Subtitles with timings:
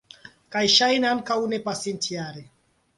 [0.55, 2.47] Kaj ŝajne ankaŭ ne pasintjare?